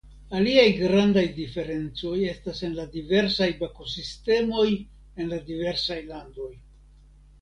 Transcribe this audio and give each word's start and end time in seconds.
Aliaj 0.37 0.69
grandaj 0.77 1.25
diferncoj 1.33 2.15
estas 2.29 2.63
en 2.69 2.73
la 2.79 2.87
diversaj 2.95 3.49
bakosistemoj 3.61 4.67
en 4.79 5.33
la 5.35 5.41
diversaj 5.51 6.03
landoj. 6.13 6.53